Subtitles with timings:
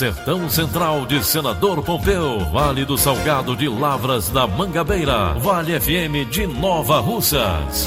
[0.00, 6.46] Sertão Central de Senador Pompeu, Vale do Salgado de Lavras da Mangabeira, Vale FM de
[6.46, 7.86] Nova Russas.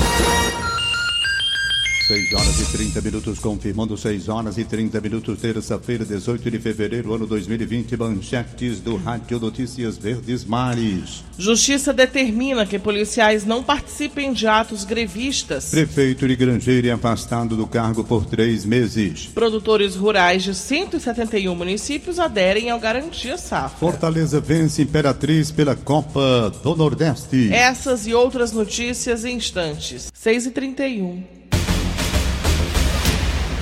[2.13, 7.11] 6 horas e 30 minutos, confirmando 6 horas e 30 minutos, terça-feira, 18 de fevereiro,
[7.11, 11.23] ano 2020, manchetes do Rádio Notícias Verdes Mares.
[11.39, 15.71] Justiça determina que policiais não participem de atos grevistas.
[15.71, 19.31] Prefeito de Grangeira é afastado do cargo por três meses.
[19.33, 23.79] Produtores rurais de 171 municípios aderem ao Garantia Safra.
[23.79, 27.51] Fortaleza vence Imperatriz pela Copa do Nordeste.
[27.51, 30.11] Essas e outras notícias em instantes.
[30.13, 31.42] 6 e 31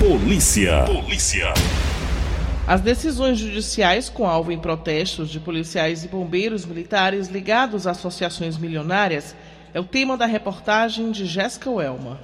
[0.02, 0.82] Polícia.
[0.84, 1.54] Polícia.
[2.66, 8.58] As decisões judiciais com alvo em protestos de policiais e bombeiros militares ligados a associações
[8.58, 9.36] milionárias
[9.72, 12.18] é o tema da reportagem de Jéssica Welma.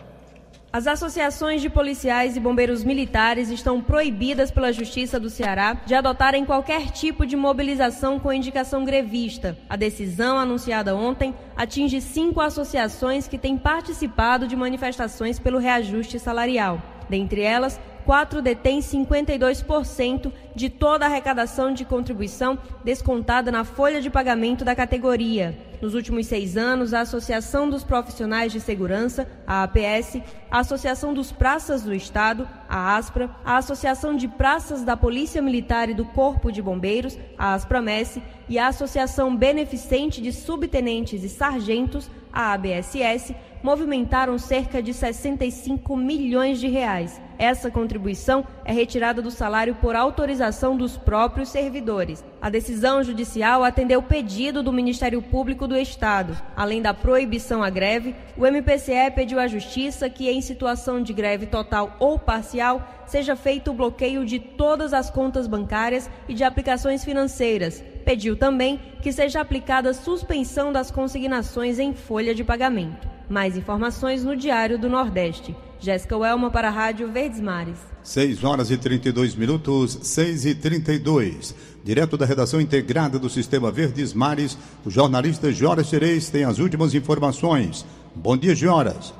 [0.72, 6.44] As associações de policiais e bombeiros militares estão proibidas pela Justiça do Ceará de adotarem
[6.44, 9.56] qualquer tipo de mobilização com indicação grevista.
[9.70, 16.97] A decisão, anunciada ontem, atinge cinco associações que têm participado de manifestações pelo reajuste salarial.
[17.08, 24.10] Dentre elas, quatro detêm 52% de toda a arrecadação de contribuição descontada na folha de
[24.10, 25.67] pagamento da categoria.
[25.80, 31.30] Nos últimos seis anos, a Associação dos Profissionais de Segurança, a APS, a Associação dos
[31.30, 36.50] Praças do Estado, a ASPRA, a Associação de Praças da Polícia Militar e do Corpo
[36.50, 38.18] de Bombeiros, a ASPRAMES,
[38.48, 46.58] e a Associação Beneficente de Subtenentes e Sargentos, a ABSS, movimentaram cerca de 65 milhões
[46.58, 47.20] de reais.
[47.38, 52.24] Essa contribuição é retirada do salário por autorização dos próprios servidores.
[52.42, 56.36] A decisão judicial atendeu o pedido do Ministério Público do Estado.
[56.56, 61.46] Além da proibição à greve, o MPCE pediu à Justiça que, em situação de greve
[61.46, 67.04] total ou parcial, seja feito o bloqueio de todas as contas bancárias e de aplicações
[67.04, 67.84] financeiras.
[68.04, 73.08] Pediu também que seja aplicada suspensão das consignações em folha de pagamento.
[73.28, 75.54] Mais informações no Diário do Nordeste.
[75.80, 77.78] Jéssica Welma para a Rádio Verdes Mares.
[78.02, 81.54] 6 horas e 32 minutos, 6 e 32.
[81.84, 86.94] Direto da redação integrada do Sistema Verdes Mares, o jornalista Joras Terez tem as últimas
[86.94, 87.86] informações.
[88.14, 89.14] Bom dia, Joras.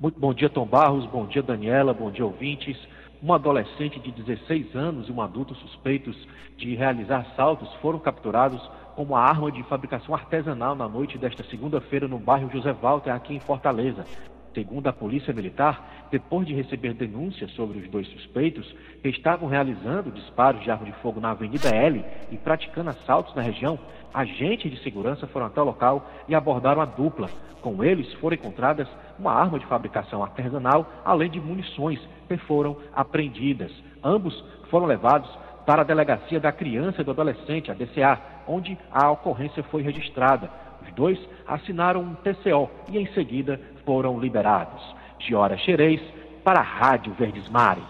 [0.00, 1.04] Muito bom dia, Tom Barros.
[1.06, 1.92] Bom dia, Daniela.
[1.92, 2.76] Bom dia, ouvintes.
[3.22, 6.16] Um adolescente de 16 anos e um adulto suspeitos
[6.56, 8.62] de realizar assaltos foram capturados
[8.94, 13.34] com uma arma de fabricação artesanal na noite desta segunda-feira no bairro José Walter, aqui
[13.34, 14.06] em Fortaleza.
[14.54, 18.66] Segundo a Polícia Militar, depois de receber denúncias sobre os dois suspeitos
[19.00, 23.42] que estavam realizando disparos de arma de fogo na Avenida L e praticando assaltos na
[23.42, 23.78] região,
[24.12, 27.28] agentes de segurança foram até o local e abordaram a dupla.
[27.62, 33.70] Com eles foram encontradas uma arma de fabricação artesanal, além de munições que foram apreendidas.
[34.02, 35.30] Ambos foram levados
[35.64, 38.18] para a Delegacia da Criança e do Adolescente, a DCA,
[38.48, 40.50] onde a ocorrência foi registrada.
[40.82, 44.82] Os dois assinaram um TCO e em seguida foram liberados.
[45.18, 46.00] Giora Xerez,
[46.42, 47.84] para a Rádio Verdes Mares.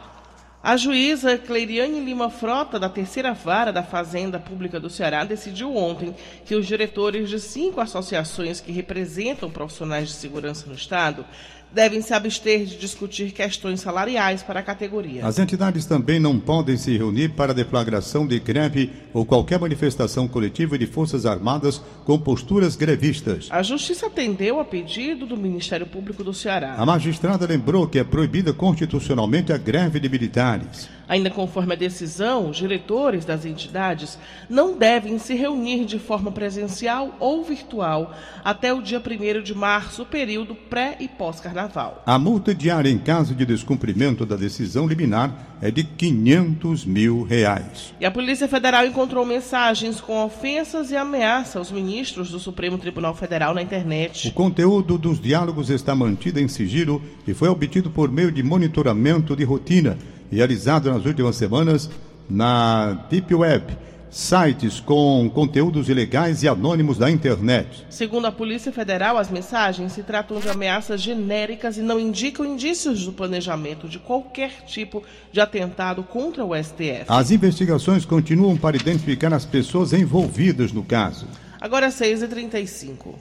[0.62, 6.14] A juíza Cleiriane Lima Frota, da terceira vara da Fazenda Pública do Ceará, decidiu ontem
[6.44, 11.25] que os diretores de cinco associações que representam profissionais de segurança no Estado
[11.72, 15.26] devem se abster de discutir questões salariais para a categoria.
[15.26, 20.78] As entidades também não podem se reunir para deflagração de greve ou qualquer manifestação coletiva
[20.78, 23.49] de Forças Armadas com posturas grevistas.
[23.50, 26.75] A Justiça atendeu a pedido do Ministério Público do Ceará.
[26.76, 30.88] A magistrada lembrou que é proibida constitucionalmente a greve de militares.
[31.11, 34.17] Ainda conforme a decisão, os diretores das entidades
[34.49, 38.15] não devem se reunir de forma presencial ou virtual
[38.45, 42.05] até o dia 1 de março, período pré e pós-carnaval.
[42.07, 47.93] A multa diária em caso de descumprimento da decisão liminar é de 500 mil reais.
[48.01, 53.17] E a Polícia Federal encontrou mensagens com ofensas e ameaça aos ministros do Supremo Tribunal
[53.17, 54.29] Federal na internet.
[54.29, 59.35] O conteúdo dos diálogos está mantido em sigilo e foi obtido por meio de monitoramento
[59.35, 59.99] de rotina
[60.31, 61.91] realizado nas últimas semanas
[62.29, 63.77] na Deep Web
[64.11, 67.87] sites com conteúdos ilegais e anônimos da internet.
[67.88, 73.05] Segundo a Polícia Federal, as mensagens se tratam de ameaças genéricas e não indicam indícios
[73.05, 77.05] do planejamento de qualquer tipo de atentado contra o STF.
[77.09, 81.26] As investigações continuam para identificar as pessoas envolvidas no caso.
[81.61, 83.15] Agora 6h35.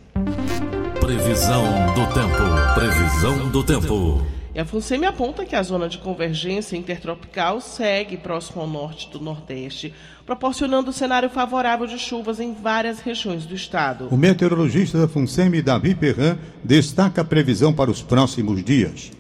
[1.00, 1.64] Previsão
[1.94, 2.76] do tempo.
[2.76, 4.39] Previsão do tempo.
[4.60, 9.18] E a FUNSEMI aponta que a zona de convergência intertropical segue próximo ao norte do
[9.18, 9.94] Nordeste,
[10.26, 14.10] proporcionando um cenário favorável de chuvas em várias regiões do estado.
[14.12, 19.14] O meteorologista da FUNSEMI, Davi Perran, destaca a previsão para os próximos dias.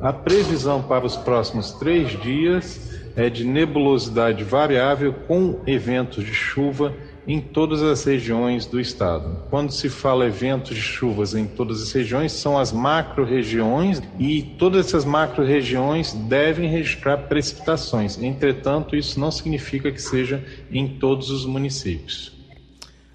[0.00, 6.94] A previsão para os próximos três dias é de nebulosidade variável com eventos de chuva
[7.26, 9.44] em todas as regiões do estado.
[9.48, 14.86] Quando se fala eventos de chuvas em todas as regiões, são as macro-regiões e todas
[14.86, 18.20] essas macro-regiões devem registrar precipitações.
[18.20, 22.32] Entretanto, isso não significa que seja em todos os municípios.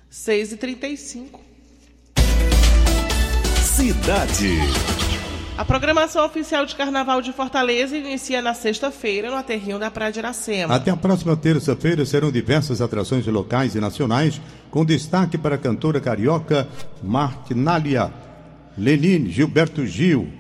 [0.10, 1.48] 6 e 35
[3.62, 5.07] Cidade.
[5.58, 10.20] A programação oficial de Carnaval de Fortaleza inicia na sexta-feira no aterrinho da Praia de
[10.20, 10.76] Iracema.
[10.76, 14.40] Até a próxima terça-feira serão diversas atrações locais e nacionais,
[14.70, 16.68] com destaque para a cantora carioca
[17.02, 18.14] Martinália,
[18.78, 20.32] Lenine, Gilberto Gil,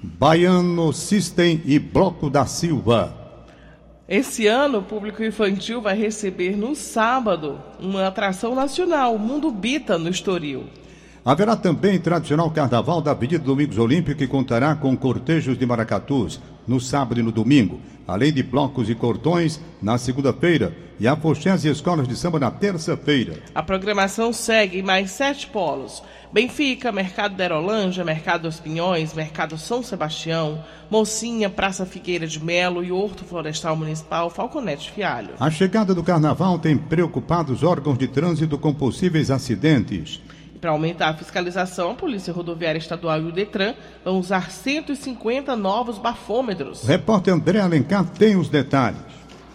[0.00, 3.12] Baiano System e Bloco da Silva.
[4.08, 10.08] Esse ano, o público infantil vai receber no sábado uma atração nacional, Mundo Bita, no
[10.08, 10.66] Estoril.
[11.24, 16.80] Haverá também tradicional carnaval da Avenida Domingos Olímpico que contará com cortejos de maracatus no
[16.80, 22.08] sábado e no domingo, além de blocos e cordões na segunda-feira e afoxés e escolas
[22.08, 23.38] de samba na terça-feira.
[23.54, 26.02] A programação segue mais sete polos.
[26.32, 32.82] Benfica, Mercado da Aerolândia, Mercado dos Pinhões, Mercado São Sebastião, Mocinha, Praça Figueira de Melo
[32.82, 35.34] e Horto Florestal Municipal Falconete Fialho.
[35.38, 40.20] A chegada do carnaval tem preocupado os órgãos de trânsito com possíveis acidentes.
[40.62, 43.74] Para aumentar a fiscalização, a Polícia Rodoviária Estadual e o Detran
[44.04, 46.84] vão usar 150 novos bafômetros.
[46.84, 49.00] O repórter André Alencar tem os detalhes.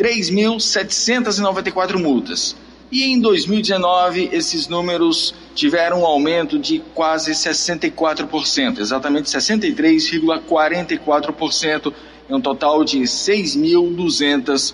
[0.00, 2.56] 3.794 multas.
[2.90, 11.92] E em 2019, esses números tiveram um aumento de quase 64%, exatamente 63,44%,
[12.28, 14.72] em um total de 6.201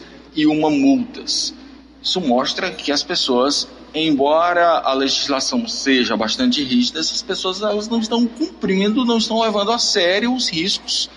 [0.78, 1.52] multas.
[2.00, 7.98] Isso mostra que as pessoas, embora a legislação seja bastante rígida, essas pessoas elas não
[7.98, 11.10] estão cumprindo, não estão levando a sério os riscos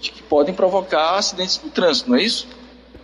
[0.00, 2.48] de que podem provocar acidentes no trânsito, não é isso?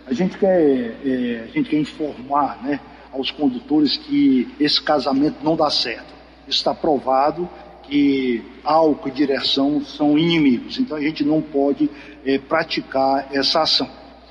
[0.09, 2.79] A gente quer, é, a gente quer informar, né?
[3.11, 6.13] aos condutores que esse casamento não dá certo.
[6.47, 7.49] Está provado
[7.83, 11.89] que álcool e direção são inimigos, então a gente não pode
[12.23, 13.89] é, praticar essa ação.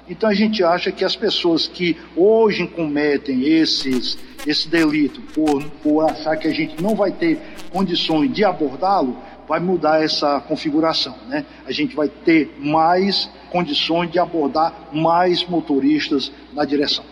[0.09, 4.17] Então a gente acha que as pessoas que hoje cometem esses,
[4.47, 7.39] esse delito por, por achar que a gente não vai ter
[7.71, 9.17] condições de abordá-lo,
[9.49, 11.17] vai mudar essa configuração.
[11.27, 11.45] Né?
[11.67, 17.05] A gente vai ter mais condições de abordar mais motoristas na direção.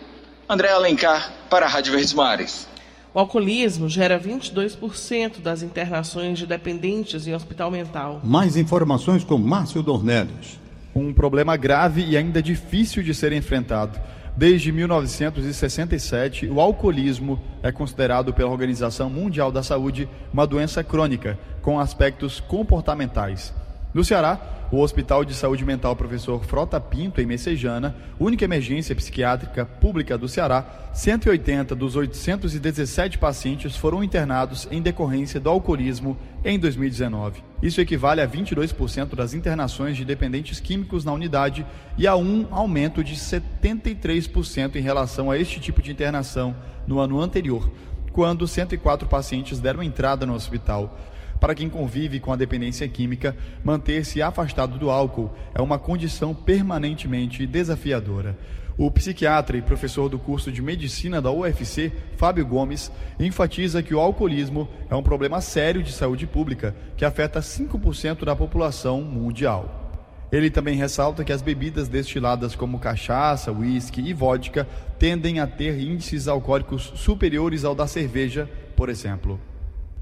[0.47, 2.67] André Alencar, para a Rádio Verdes Mares.
[3.13, 8.21] O alcoolismo gera 22% das internações de dependentes em hospital mental.
[8.23, 10.59] Mais informações com Márcio Dornelles.
[10.95, 13.99] Um problema grave e ainda difícil de ser enfrentado.
[14.37, 21.79] Desde 1967, o alcoolismo é considerado pela Organização Mundial da Saúde uma doença crônica, com
[21.79, 23.51] aspectos comportamentais.
[23.97, 24.39] No Ceará,
[24.71, 30.29] o Hospital de Saúde Mental Professor Frota Pinto, em Messejana, única emergência psiquiátrica pública do
[30.29, 37.43] Ceará, 180 dos 817 pacientes foram internados em decorrência do alcoolismo em 2019.
[37.59, 41.65] Isso equivale a 22% das internações de dependentes químicos na unidade
[41.97, 47.19] e a um aumento de 73% em relação a este tipo de internação no ano
[47.19, 47.67] anterior,
[48.11, 50.95] quando 104 pacientes deram entrada no hospital.
[51.39, 57.45] Para quem convive com a dependência química, manter-se afastado do álcool é uma condição permanentemente
[57.45, 58.37] desafiadora.
[58.77, 63.99] O psiquiatra e professor do curso de medicina da UFC, Fábio Gomes, enfatiza que o
[63.99, 69.83] alcoolismo é um problema sério de saúde pública que afeta 5% da população mundial.
[70.31, 74.67] Ele também ressalta que as bebidas destiladas como cachaça, uísque e vodka
[74.99, 79.39] tendem a ter índices alcoólicos superiores ao da cerveja, por exemplo.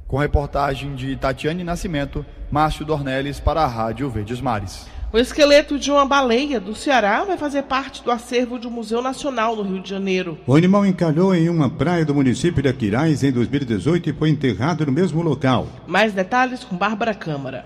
[0.08, 4.88] Com reportagem de Tatiane Nascimento, Márcio Dornelles para a Rádio Verdes Mares.
[5.12, 9.56] O esqueleto de uma baleia do Ceará vai fazer parte do acervo do Museu Nacional
[9.56, 10.38] no Rio de Janeiro.
[10.46, 14.86] O animal encalhou em uma praia do município de Aquiraz em 2018 e foi enterrado
[14.86, 15.68] no mesmo local.
[15.88, 17.66] Mais detalhes com Bárbara Câmara.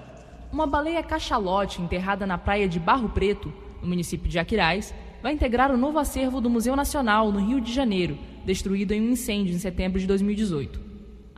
[0.49, 5.71] Uma baleia cachalote enterrada na praia de Barro Preto, no município de Aquiraz, vai integrar
[5.73, 9.59] o novo acervo do Museu Nacional no Rio de Janeiro, destruído em um incêndio em
[9.59, 10.88] setembro de 2018.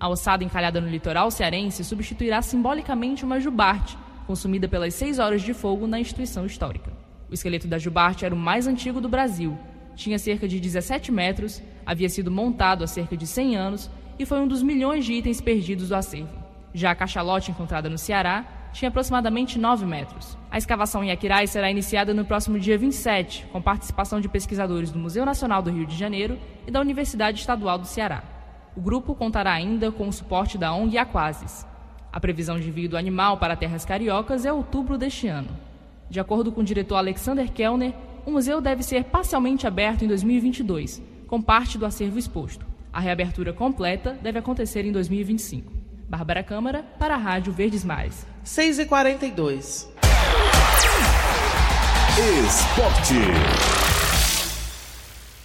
[0.01, 5.53] A ossada encalhada no litoral cearense substituirá simbolicamente uma jubarte, consumida pelas seis horas de
[5.53, 6.91] fogo na instituição histórica.
[7.29, 9.55] O esqueleto da jubarte era o mais antigo do Brasil.
[9.96, 14.39] Tinha cerca de 17 metros, havia sido montado há cerca de 100 anos e foi
[14.39, 16.34] um dos milhões de itens perdidos do acervo.
[16.74, 18.43] Já a cachalote encontrada no Ceará
[18.74, 20.36] tinha aproximadamente 9 metros.
[20.50, 24.98] A escavação em Aquiraz será iniciada no próximo dia 27, com participação de pesquisadores do
[24.98, 28.40] Museu Nacional do Rio de Janeiro e da Universidade Estadual do Ceará.
[28.75, 31.65] O grupo contará ainda com o suporte da ONG Aquasis.
[32.11, 35.49] A previsão de envio do animal para terras cariocas é outubro deste ano.
[36.09, 37.93] De acordo com o diretor Alexander Kellner,
[38.25, 42.65] o museu deve ser parcialmente aberto em 2022, com parte do acervo exposto.
[42.93, 45.71] A reabertura completa deve acontecer em 2025.
[46.09, 48.27] Bárbara Câmara, para a Rádio Verdes Mares.
[48.45, 49.87] 6h42.
[52.45, 53.90] Esporte.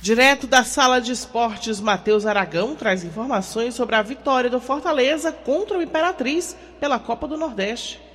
[0.07, 5.77] Direto da sala de esportes, Matheus Aragão traz informações sobre a vitória do Fortaleza contra
[5.77, 8.06] o Imperatriz pela Copa do Nordeste.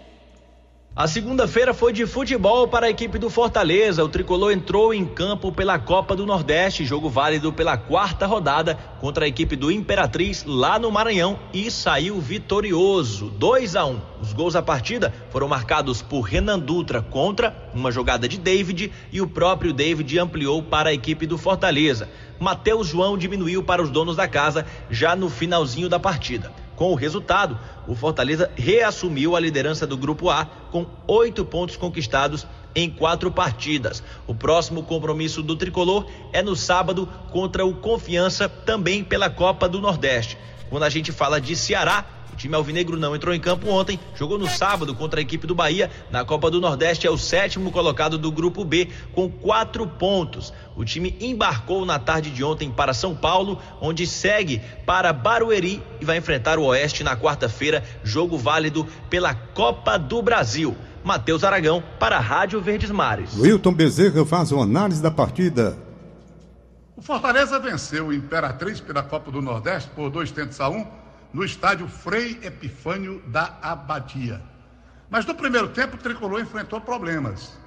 [0.93, 4.03] A segunda-feira foi de futebol para a equipe do Fortaleza.
[4.03, 9.23] O tricolor entrou em campo pela Copa do Nordeste, jogo válido pela quarta rodada contra
[9.23, 14.01] a equipe do Imperatriz lá no Maranhão e saiu vitorioso, 2 a 1.
[14.21, 19.21] Os gols da partida foram marcados por Renan Dutra contra uma jogada de David e
[19.21, 22.09] o próprio David ampliou para a equipe do Fortaleza.
[22.37, 26.51] Matheus João diminuiu para os donos da casa já no finalzinho da partida.
[26.81, 32.47] Com o resultado, o Fortaleza reassumiu a liderança do Grupo A com oito pontos conquistados
[32.73, 34.01] em quatro partidas.
[34.25, 39.79] O próximo compromisso do tricolor é no sábado contra o Confiança, também pela Copa do
[39.79, 40.39] Nordeste.
[40.71, 42.03] Quando a gente fala de Ceará,
[42.41, 45.91] time alvinegro não entrou em campo ontem, jogou no sábado contra a equipe do Bahia.
[46.09, 50.51] Na Copa do Nordeste é o sétimo colocado do Grupo B, com quatro pontos.
[50.75, 56.05] O time embarcou na tarde de ontem para São Paulo, onde segue para Barueri e
[56.05, 60.75] vai enfrentar o Oeste na quarta-feira, jogo válido pela Copa do Brasil.
[61.03, 63.37] Matheus Aragão para a Rádio Verdes Mares.
[63.37, 65.77] Wilton Bezerra faz uma análise da partida.
[66.95, 71.00] O Fortaleza venceu o Imperatriz pela Copa do Nordeste por dois tentos a um
[71.33, 74.41] no estádio Frei Epifânio da Abadia.
[75.09, 77.57] Mas no primeiro tempo o tricolor enfrentou problemas.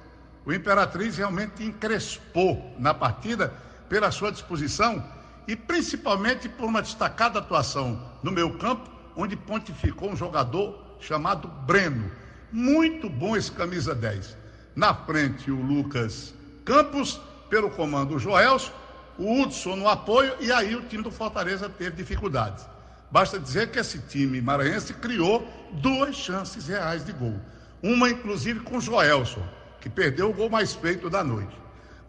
[0.45, 3.53] O Imperatriz realmente encrespou na partida
[3.89, 5.03] pela sua disposição
[5.47, 12.11] e principalmente por uma destacada atuação no meio campo, onde pontificou um jogador chamado Breno.
[12.51, 14.37] Muito bom esse camisa 10.
[14.75, 18.73] Na frente o Lucas Campos, pelo comando o Joelso,
[19.17, 22.65] o Hudson no apoio, e aí o time do Fortaleza teve dificuldades.
[23.15, 27.39] Basta dizer que esse time maranhense criou duas chances reais de gol.
[27.81, 29.41] Uma, inclusive, com Joelson,
[29.79, 31.57] que perdeu o gol mais feito da noite.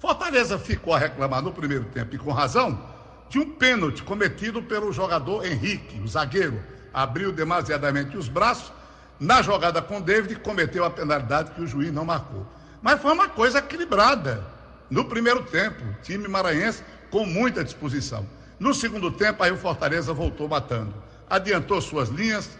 [0.00, 2.84] Fortaleza ficou a reclamar no primeiro tempo, e com razão,
[3.30, 6.60] de um pênalti cometido pelo jogador Henrique, o zagueiro.
[6.92, 8.72] Abriu demasiadamente os braços,
[9.20, 12.44] Na jogada com David, cometeu a penalidade que o juiz não marcou.
[12.82, 14.44] Mas foi uma coisa equilibrada.
[14.90, 16.82] No primeiro tempo, time maranhense
[17.12, 18.26] com muita disposição.
[18.58, 20.94] No segundo tempo, aí o Fortaleza voltou matando.
[21.28, 22.50] Adiantou suas linhas,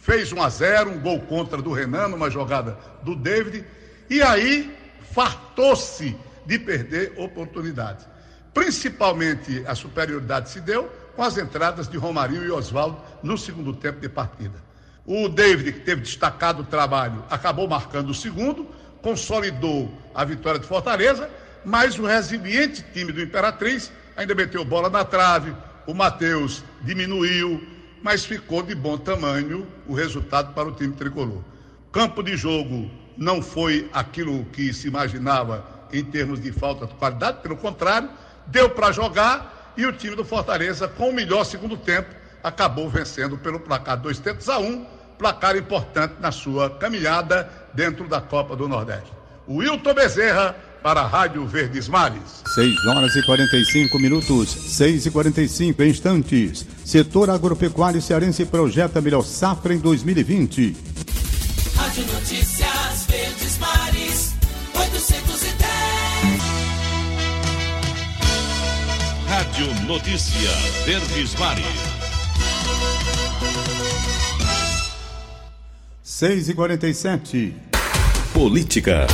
[0.00, 3.64] fez 1 a 0, um gol contra do Renan, numa jogada do David,
[4.10, 4.76] e aí
[5.12, 8.06] fartou-se de perder oportunidades.
[8.52, 14.00] Principalmente a superioridade se deu com as entradas de Romarinho e Oswaldo no segundo tempo
[14.00, 14.62] de partida.
[15.06, 18.66] O David, que teve destacado o trabalho, acabou marcando o segundo,
[19.02, 21.30] consolidou a vitória de Fortaleza,
[21.64, 25.54] mas o resiliente time do Imperatriz ainda meteu bola na trave,
[25.86, 27.62] o Matheus diminuiu,
[28.02, 31.42] mas ficou de bom tamanho o resultado para o time tricolor.
[31.92, 37.40] Campo de jogo não foi aquilo que se imaginava em termos de falta de qualidade,
[37.40, 38.10] pelo contrário,
[38.46, 43.38] deu para jogar e o time do Fortaleza, com o melhor segundo tempo, acabou vencendo
[43.38, 44.84] pelo placar dois tentos a um,
[45.18, 49.12] placar importante na sua caminhada dentro da Copa do Nordeste.
[49.46, 52.42] O Wilton Bezerra para a Rádio Verdes Mares.
[52.54, 56.66] 6 horas e 45 minutos, 6 e 45 instantes.
[56.84, 60.76] Setor agropecuário cearense projeta melhor safra em 2020.
[61.74, 64.34] Rádio Notícias Verdes Mares,
[64.74, 65.64] 810.
[69.26, 70.50] Rádio Notícia
[70.84, 71.64] Verdes Mares.
[76.02, 77.56] 6 e 47
[78.34, 79.06] Política.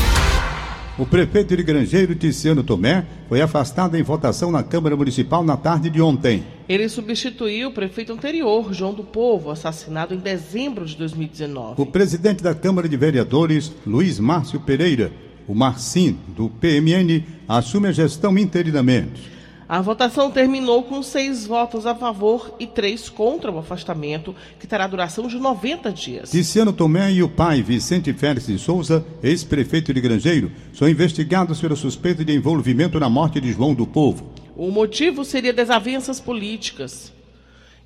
[1.00, 5.88] O prefeito de Grangeiro, Tiziano Tomé, foi afastado em votação na Câmara Municipal na tarde
[5.88, 6.44] de ontem.
[6.68, 11.80] Ele substituiu o prefeito anterior, João do Povo, assassinado em dezembro de 2019.
[11.80, 15.10] O presidente da Câmara de Vereadores, Luiz Márcio Pereira,
[15.48, 19.39] o Marcim, do PMN, assume a gestão interinamente.
[19.70, 24.84] A votação terminou com seis votos a favor e três contra o afastamento, que terá
[24.84, 26.30] duração de 90 dias.
[26.32, 31.76] Tiziano Tomé e o pai, Vicente Félix de Souza, ex-prefeito de Grangeiro, são investigados pela
[31.76, 34.32] suspeita de envolvimento na morte de João do Povo.
[34.56, 37.12] O motivo seria desavenças políticas.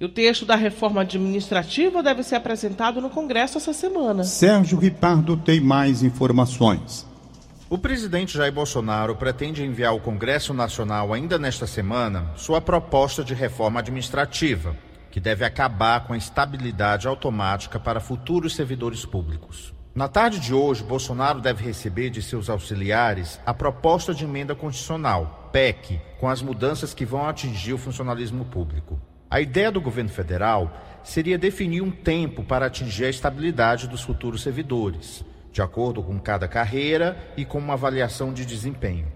[0.00, 4.24] E o texto da reforma administrativa deve ser apresentado no Congresso essa semana.
[4.24, 7.06] Sérgio Ripardo tem mais informações.
[7.74, 13.34] O presidente Jair Bolsonaro pretende enviar ao Congresso Nacional ainda nesta semana sua proposta de
[13.34, 14.76] reforma administrativa,
[15.10, 19.74] que deve acabar com a estabilidade automática para futuros servidores públicos.
[19.92, 25.50] Na tarde de hoje, Bolsonaro deve receber de seus auxiliares a proposta de emenda constitucional,
[25.52, 29.00] PEC, com as mudanças que vão atingir o funcionalismo público.
[29.28, 34.42] A ideia do governo federal seria definir um tempo para atingir a estabilidade dos futuros
[34.42, 39.06] servidores de acordo com cada carreira e com uma avaliação de desempenho.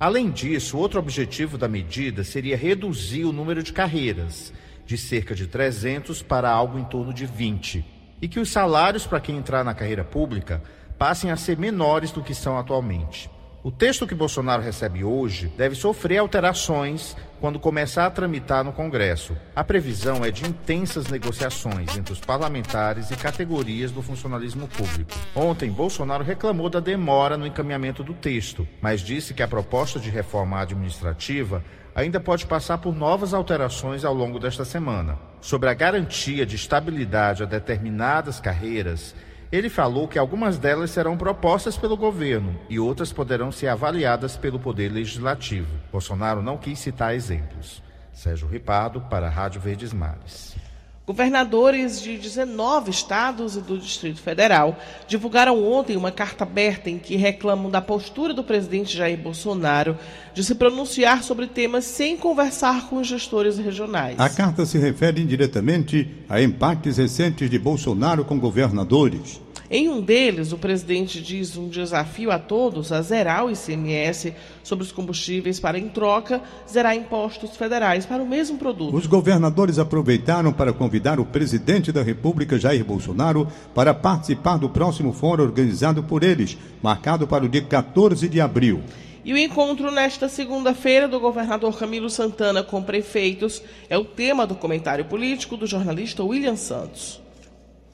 [0.00, 4.50] Além disso, outro objetivo da medida seria reduzir o número de carreiras,
[4.86, 7.84] de cerca de 300 para algo em torno de 20,
[8.22, 10.62] e que os salários para quem entrar na carreira pública
[10.98, 13.30] passem a ser menores do que são atualmente.
[13.64, 19.34] O texto que Bolsonaro recebe hoje deve sofrer alterações quando começar a tramitar no Congresso.
[19.56, 25.12] A previsão é de intensas negociações entre os parlamentares e categorias do funcionalismo público.
[25.34, 30.10] Ontem, Bolsonaro reclamou da demora no encaminhamento do texto, mas disse que a proposta de
[30.10, 35.18] reforma administrativa ainda pode passar por novas alterações ao longo desta semana.
[35.40, 39.14] Sobre a garantia de estabilidade a determinadas carreiras,
[39.52, 44.58] ele falou que algumas delas serão propostas pelo governo e outras poderão ser avaliadas pelo
[44.58, 45.68] Poder Legislativo.
[45.92, 47.82] Bolsonaro não quis citar exemplos.
[48.12, 50.56] Sérgio Ripardo, para a Rádio Verdes Mares.
[51.06, 57.14] Governadores de 19 estados e do Distrito Federal divulgaram ontem uma carta aberta em que
[57.14, 59.98] reclamam da postura do presidente Jair Bolsonaro
[60.32, 64.18] de se pronunciar sobre temas sem conversar com os gestores regionais.
[64.18, 69.43] A carta se refere indiretamente a empates recentes de Bolsonaro com governadores.
[69.76, 74.32] Em um deles, o presidente diz um desafio a todos a zerar o ICMS
[74.62, 78.94] sobre os combustíveis para, em troca, zerar impostos federais para o mesmo produto.
[78.94, 85.12] Os governadores aproveitaram para convidar o presidente da República, Jair Bolsonaro, para participar do próximo
[85.12, 88.80] fórum organizado por eles, marcado para o dia 14 de abril.
[89.24, 93.60] E o encontro nesta segunda-feira do governador Camilo Santana com prefeitos
[93.90, 97.23] é o tema do comentário político do jornalista William Santos.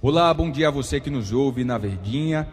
[0.02, 2.48] Olá, bom dia a você que nos ouve na Verdinha.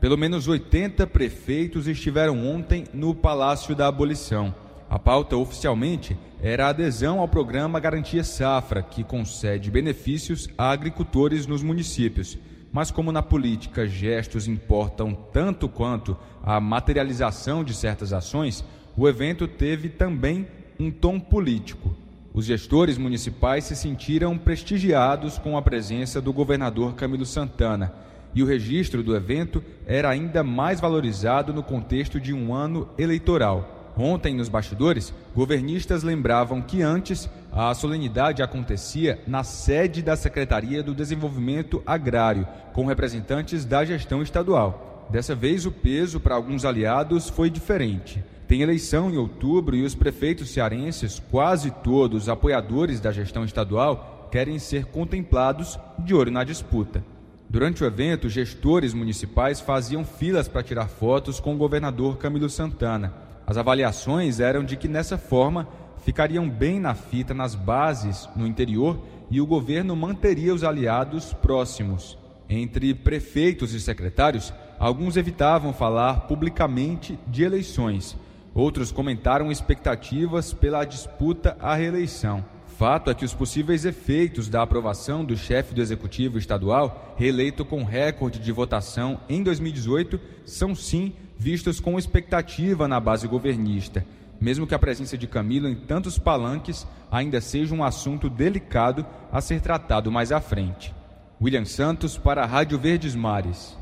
[0.00, 4.52] Pelo menos 80 prefeitos estiveram ontem no Palácio da Abolição.
[4.90, 11.46] A pauta oficialmente era a adesão ao programa Garantia Safra, que concede benefícios a agricultores
[11.46, 12.36] nos municípios.
[12.72, 18.64] Mas, como na política gestos importam tanto quanto a materialização de certas ações,
[18.96, 20.48] o evento teve também
[20.80, 21.94] um tom político.
[22.38, 27.92] Os gestores municipais se sentiram prestigiados com a presença do governador Camilo Santana.
[28.32, 33.92] e o registro do evento era ainda mais valorizado no contexto de um ano eleitoral.
[33.96, 40.94] Ontem, nos bastidores, governistas lembravam que antes a solenidade acontecia na sede da Secretaria do
[40.94, 45.08] Desenvolvimento Agrário, com representantes da gestão estadual.
[45.10, 48.22] Dessa vez, o peso para alguns aliados foi diferente.
[48.48, 54.58] Tem eleição em outubro e os prefeitos cearenses, quase todos apoiadores da gestão estadual, querem
[54.58, 57.04] ser contemplados de olho na disputa.
[57.46, 63.12] Durante o evento, gestores municipais faziam filas para tirar fotos com o governador Camilo Santana.
[63.46, 65.68] As avaliações eram de que nessa forma
[66.02, 68.98] ficariam bem na fita nas bases no interior
[69.30, 72.16] e o governo manteria os aliados próximos.
[72.48, 78.16] Entre prefeitos e secretários, alguns evitavam falar publicamente de eleições.
[78.54, 82.44] Outros comentaram expectativas pela disputa à reeleição.
[82.78, 87.82] Fato é que os possíveis efeitos da aprovação do chefe do executivo estadual, reeleito com
[87.82, 94.06] recorde de votação em 2018, são sim vistos com expectativa na base governista,
[94.40, 99.40] mesmo que a presença de Camilo em tantos palanques ainda seja um assunto delicado a
[99.40, 100.94] ser tratado mais à frente.
[101.40, 103.76] William Santos para a Rádio Verdes Mares.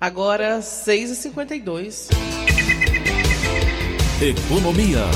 [0.00, 2.08] Agora, 6h52.
[4.22, 5.06] Economia.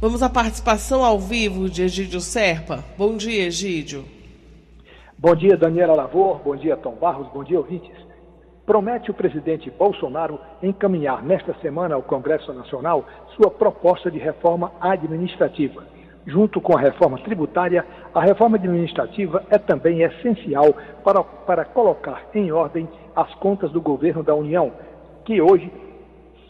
[0.00, 2.82] Vamos à participação ao vivo de Egídio Serpa.
[2.96, 4.06] Bom dia, Egídio.
[5.18, 6.40] Bom dia, Daniela Lavor.
[6.42, 7.28] Bom dia, Tom Barros.
[7.34, 8.06] Bom dia, ouvintes
[8.64, 13.04] promete o presidente Bolsonaro encaminhar nesta semana ao Congresso Nacional
[13.36, 15.84] sua proposta de reforma administrativa.
[16.26, 22.50] Junto com a reforma tributária, a reforma administrativa é também essencial para, para colocar em
[22.50, 24.72] ordem as contas do governo da União,
[25.24, 25.70] que hoje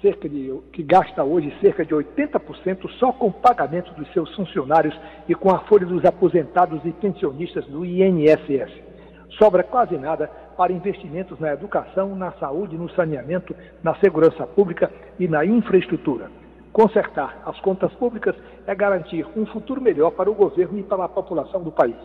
[0.00, 4.94] cerca de, que gasta hoje cerca de 80% só com pagamento dos seus funcionários
[5.28, 8.70] e com a folha dos aposentados e pensionistas do INSS.
[9.38, 15.28] Sobra quase nada para investimentos na educação, na saúde, no saneamento, na segurança pública e
[15.28, 16.30] na infraestrutura.
[16.72, 18.34] Consertar as contas públicas
[18.66, 21.96] é garantir um futuro melhor para o governo e para a população do país.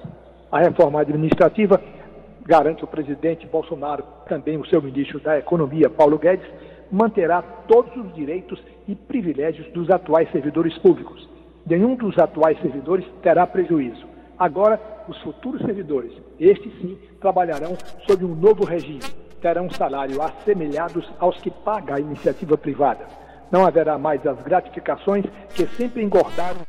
[0.52, 1.82] A reforma administrativa
[2.46, 6.48] garante o presidente Bolsonaro, também o seu ministro da Economia, Paulo Guedes,
[6.92, 11.30] manterá todos os direitos e privilégios dos atuais servidores públicos.
[11.66, 14.06] Nenhum dos atuais servidores terá prejuízo.
[14.38, 17.78] Agora, os futuros servidores, estes sim, trabalharão
[18.08, 19.02] sob um novo regime.
[19.40, 23.06] Terão salário assemelhados aos que paga a iniciativa privada.
[23.52, 25.26] Não haverá mais as gratificações
[25.56, 26.62] que sempre engordaram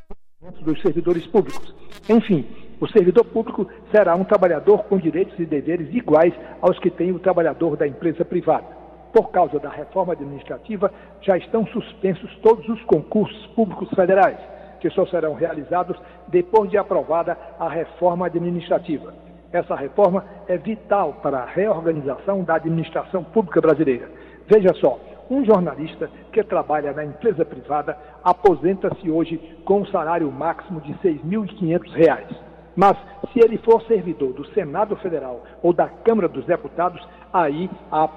[0.60, 1.74] dos servidores públicos.
[2.08, 2.46] Enfim,
[2.80, 7.18] o servidor público será um trabalhador com direitos e deveres iguais aos que tem o
[7.18, 8.81] trabalhador da empresa privada.
[9.12, 14.38] Por causa da reforma administrativa, já estão suspensos todos os concursos públicos federais
[14.80, 15.96] que só serão realizados
[16.26, 19.14] depois de aprovada a reforma administrativa.
[19.52, 24.10] Essa reforma é vital para a reorganização da administração pública brasileira.
[24.48, 24.98] Veja só,
[25.30, 31.20] um jornalista que trabalha na empresa privada aposenta-se hoje com um salário máximo de R$
[31.22, 32.51] 6.500.
[32.74, 32.96] Mas,
[33.32, 38.08] se ele for servidor do Senado Federal ou da Câmara dos Deputados, aí a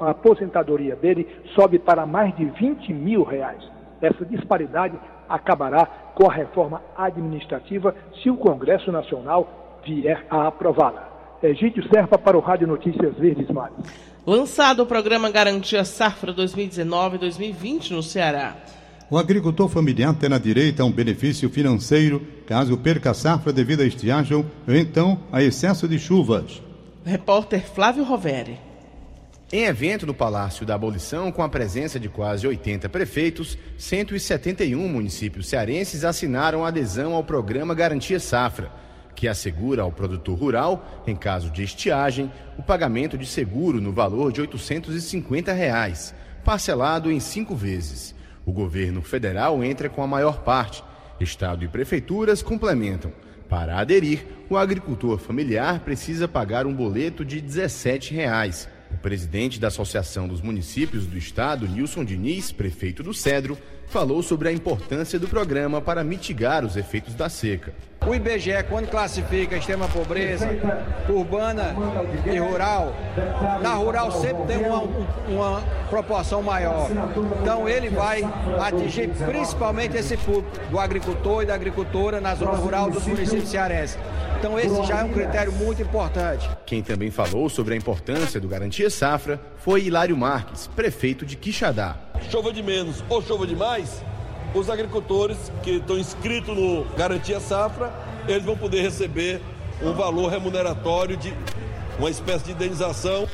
[0.00, 3.62] aposentadoria dele sobe para mais de 20 mil reais.
[4.00, 4.96] Essa disparidade
[5.28, 11.08] acabará com a reforma administrativa se o Congresso Nacional vier a aprová-la.
[11.42, 13.76] Egídio Serpa para o Rádio Notícias Verdes Mares.
[14.26, 18.56] Lançado o programa Garantia Safra 2019-2020 no Ceará.
[19.08, 23.86] O agricultor familiar terá direito a um benefício financeiro caso perca a safra devido à
[23.86, 26.60] estiagem ou então a excesso de chuvas.
[27.04, 28.58] Repórter Flávio Roveri.
[29.52, 35.46] Em evento no Palácio da Abolição, com a presença de quase 80 prefeitos, 171 municípios
[35.46, 38.72] cearenses assinaram adesão ao programa Garantia Safra,
[39.14, 44.32] que assegura ao produtor rural, em caso de estiagem, o pagamento de seguro no valor
[44.32, 46.12] de 850 reais,
[46.44, 48.15] parcelado em cinco vezes.
[48.46, 50.82] O governo federal entra com a maior parte.
[51.20, 53.12] Estado e prefeituras complementam.
[53.48, 58.68] Para aderir, o agricultor familiar precisa pagar um boleto de 17 reais
[59.06, 64.52] presidente da Associação dos Municípios do Estado, Nilson Diniz, prefeito do Cedro, falou sobre a
[64.52, 67.72] importância do programa para mitigar os efeitos da seca.
[68.04, 70.48] O IBGE, quando classifica extrema pobreza,
[71.08, 71.72] urbana
[72.26, 72.92] e rural,
[73.62, 74.82] na rural sempre tem uma,
[75.28, 76.88] uma proporção maior.
[77.40, 78.22] Então ele vai
[78.60, 83.96] atingir principalmente esse público do agricultor e da agricultora na zona rural dos municípios cearenses.
[84.38, 86.48] Então esse já é um critério muito importante.
[86.66, 91.96] Quem também falou sobre a importância do Garantia Safra foi Hilário Marques, prefeito de Quixadá.
[92.30, 94.02] Chova de menos ou chova de mais,
[94.54, 97.92] os agricultores que estão inscritos no Garantia Safra,
[98.28, 99.40] eles vão poder receber
[99.82, 101.32] um valor remuneratório de
[101.98, 103.26] uma espécie de indenização.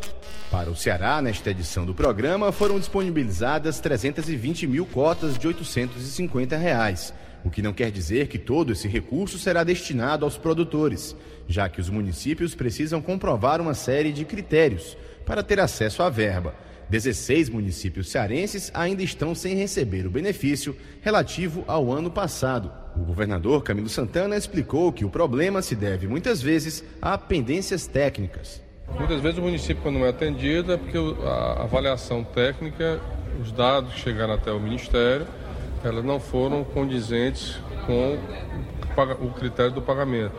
[0.50, 7.12] Para o Ceará, nesta edição do programa, foram disponibilizadas 320 mil cotas de 850 reais,
[7.44, 11.16] o que não quer dizer que todo esse recurso será destinado aos produtores,
[11.48, 16.54] já que os municípios precisam comprovar uma série de critérios para ter acesso à verba.
[16.88, 22.70] 16 municípios cearenses ainda estão sem receber o benefício relativo ao ano passado.
[22.94, 28.62] O governador Camilo Santana explicou que o problema se deve muitas vezes a pendências técnicas.
[28.98, 33.00] Muitas vezes o município, quando não é atendido, é porque a avaliação técnica,
[33.40, 35.26] os dados que chegaram até o Ministério,
[35.84, 38.18] elas não foram condizentes com
[39.20, 40.34] o critério do pagamento.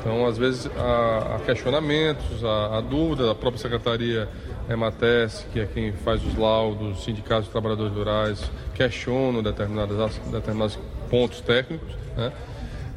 [0.00, 4.28] Então, às vezes, há, questionamentos, há, há dúvida da própria Secretaria
[4.68, 11.94] Emates, que é quem faz os laudos, sindicatos de trabalhadores rurais, questionam determinados pontos técnicos,
[12.16, 12.32] né?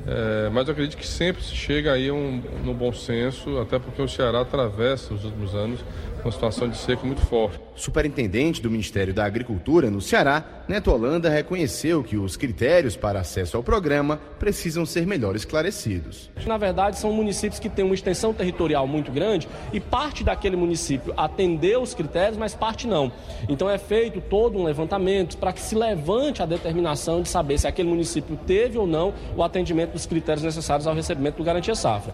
[0.07, 4.01] É, mas eu acredito que sempre se chega aí um, no bom senso, até porque
[4.01, 5.83] o Ceará atravessa os últimos anos
[6.23, 7.59] uma situação de seca muito forte.
[7.75, 13.55] Superintendente do Ministério da Agricultura no Ceará, Neto Holanda reconheceu que os critérios para acesso
[13.55, 16.29] ao programa precisam ser melhor esclarecidos.
[16.45, 21.13] Na verdade, são municípios que têm uma extensão territorial muito grande e parte daquele município
[21.15, 23.11] atendeu os critérios, mas parte não.
[23.47, 27.67] Então é feito todo um levantamento para que se levante a determinação de saber se
[27.67, 32.13] aquele município teve ou não o atendimento dos critérios necessários ao recebimento do Garantia Safra.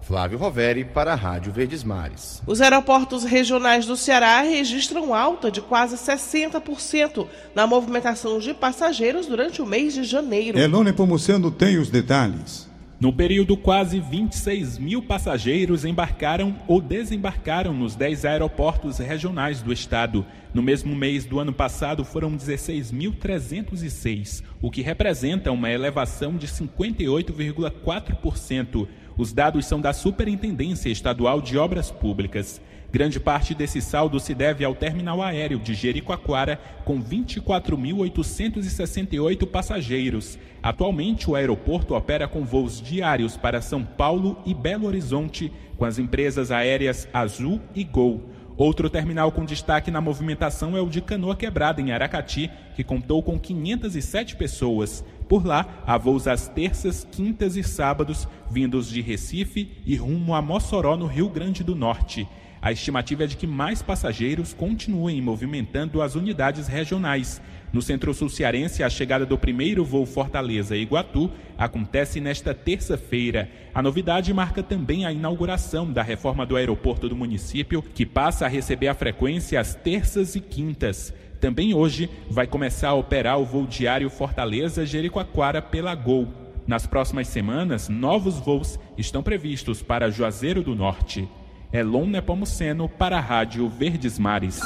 [0.00, 2.42] Flávio Roveri para a Rádio Verdes Mares.
[2.46, 9.62] Os aeroportos regionais do Ceará registram alta de quase 60% na movimentação de passageiros durante
[9.62, 10.58] o mês de janeiro.
[10.58, 12.68] Elone Pomuceno tem os detalhes.
[13.04, 20.24] No período, quase 26 mil passageiros embarcaram ou desembarcaram nos 10 aeroportos regionais do estado.
[20.54, 28.88] No mesmo mês do ano passado, foram 16.306, o que representa uma elevação de 58,4%.
[29.16, 32.60] Os dados são da Superintendência Estadual de Obras Públicas.
[32.90, 40.38] Grande parte desse saldo se deve ao terminal aéreo de Jericoacoara, com 24.868 passageiros.
[40.62, 45.98] Atualmente, o aeroporto opera com voos diários para São Paulo e Belo Horizonte, com as
[45.98, 48.22] empresas aéreas Azul e Gol.
[48.56, 53.20] Outro terminal com destaque na movimentação é o de Canoa Quebrada, em Aracati, que contou
[53.20, 55.04] com 507 pessoas.
[55.28, 60.42] Por lá, há voos às terças, quintas e sábados, vindos de Recife e rumo a
[60.42, 62.28] Mossoró, no Rio Grande do Norte.
[62.60, 67.40] A estimativa é de que mais passageiros continuem movimentando as unidades regionais.
[67.70, 73.50] No Centro-Sul Cearense, a chegada do primeiro voo Fortaleza-Iguatu acontece nesta terça-feira.
[73.74, 78.48] A novidade marca também a inauguração da reforma do aeroporto do município, que passa a
[78.48, 81.12] receber a frequência às terças e quintas.
[81.44, 86.26] Também hoje vai começar a operar o voo diário Fortaleza-Jericoacoara pela Gol.
[86.66, 91.28] Nas próximas semanas, novos voos estão previstos para Juazeiro do Norte.
[91.70, 94.58] Elon Nepomuceno para a Rádio Verdes Mares.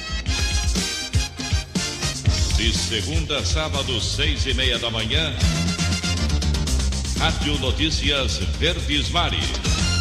[2.56, 5.32] De segunda a sábado, seis e meia da manhã,
[7.18, 9.91] Rádio Notícias Verdes Mares.